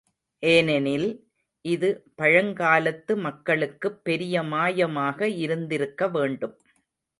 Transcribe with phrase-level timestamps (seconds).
[0.43, 1.05] ஏனெனில்,
[1.65, 1.89] இது
[2.17, 6.55] பழங்காலத்து மக்களுக்குப் பெரிய மாயமாக இருந்திருக்கவேண்டும்.